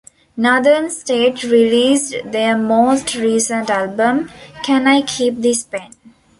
[0.35, 4.31] Northern State released their most recent album,
[4.63, 5.91] Can I Keep This Pen?